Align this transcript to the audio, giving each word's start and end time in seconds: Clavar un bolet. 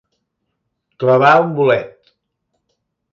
Clavar 1.03 1.33
un 1.43 1.53
bolet. 1.59 2.13